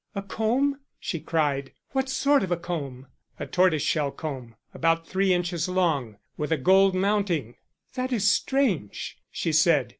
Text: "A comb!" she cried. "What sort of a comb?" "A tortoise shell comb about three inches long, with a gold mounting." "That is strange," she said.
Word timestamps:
"A 0.15 0.23
comb!" 0.23 0.79
she 0.99 1.19
cried. 1.19 1.73
"What 1.91 2.09
sort 2.09 2.41
of 2.41 2.51
a 2.51 2.57
comb?" 2.57 3.05
"A 3.39 3.45
tortoise 3.45 3.83
shell 3.83 4.09
comb 4.09 4.55
about 4.73 5.05
three 5.05 5.31
inches 5.31 5.69
long, 5.69 6.17
with 6.37 6.51
a 6.51 6.57
gold 6.57 6.95
mounting." 6.95 7.53
"That 7.93 8.11
is 8.11 8.27
strange," 8.27 9.19
she 9.29 9.51
said. 9.51 9.89